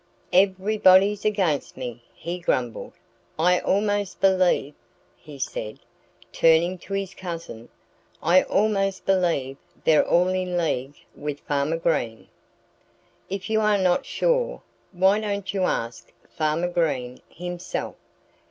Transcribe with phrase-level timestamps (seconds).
[0.33, 2.93] "Everybody's against me," he grumbled.
[3.37, 4.73] "I almost believe"
[5.15, 5.77] he said,
[6.31, 7.69] turning to his cousin
[8.19, 12.29] "I almost believe they're all in league with Farmer Green."
[13.29, 17.93] "If you are not sure, why don't you ask Farmer Green himself?"